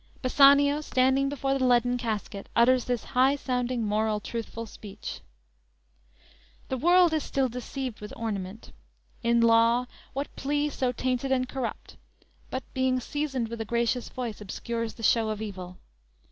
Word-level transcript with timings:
"_Bassanio, 0.23 0.81
standing 0.81 1.29
before 1.29 1.55
the 1.59 1.63
leaden 1.67 1.95
casket, 1.95 2.49
utters 2.55 2.85
this 2.85 3.03
high 3.03 3.35
sounding, 3.35 3.85
moral, 3.85 4.19
truthful 4.19 4.65
speech: 4.65 5.21
_"The 6.69 6.77
world 6.77 7.13
is 7.13 7.21
still 7.23 7.47
deceived 7.47 8.01
with 8.01 8.11
ornament. 8.17 8.71
In 9.21 9.41
law, 9.41 9.85
what 10.13 10.35
plea 10.35 10.69
so 10.71 10.91
tainted 10.91 11.31
and 11.31 11.47
corrupt, 11.47 11.97
But, 12.49 12.63
being 12.73 12.99
seasoned 12.99 13.47
with 13.49 13.61
a 13.61 13.63
gracious 13.63 14.09
voice 14.09 14.41
Obscures 14.41 14.95
the 14.95 15.03
show 15.03 15.29
of 15.29 15.39
evil? 15.39 15.77